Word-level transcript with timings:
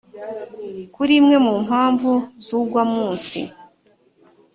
kuri 0.95 1.11
imwe 1.19 1.35
mu 1.45 1.53
mpamvu 1.65 2.11
z 2.45 2.47
ugwa 2.59 2.83
munsi 2.93 3.39